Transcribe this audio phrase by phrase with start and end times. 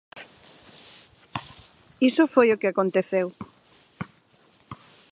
[2.09, 3.27] Iso foi o que aconteceu.